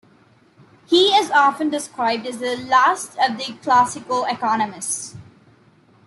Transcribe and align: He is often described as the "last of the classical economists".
He 0.87 1.09
is 1.09 1.29
often 1.29 1.69
described 1.69 2.25
as 2.25 2.39
the 2.39 2.55
"last 2.57 3.11
of 3.19 3.37
the 3.37 3.53
classical 3.61 4.23
economists". 4.25 5.15